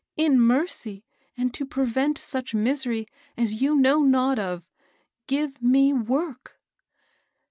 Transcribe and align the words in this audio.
In 0.17 0.39
mercy, 0.39 1.05
and 1.37 1.53
to 1.53 1.63
prevent 1.63 2.17
such 2.17 2.55
misery 2.55 3.07
as 3.37 3.61
you 3.61 3.75
know 3.75 4.01
not 4.01 4.39
of, 4.39 4.63
give 5.27 5.61
me 5.61 5.93
work 5.93 6.59